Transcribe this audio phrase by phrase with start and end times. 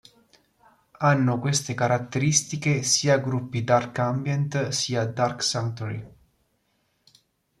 [0.93, 6.11] Hanno queste caratteristiche sia gruppi dark ambient sia Dark Sanctuary.